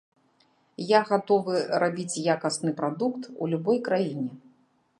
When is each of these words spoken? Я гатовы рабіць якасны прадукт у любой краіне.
Я 0.97 1.01
гатовы 1.09 1.59
рабіць 1.83 2.21
якасны 2.37 2.73
прадукт 2.79 3.29
у 3.41 3.51
любой 3.55 3.77
краіне. 3.89 4.31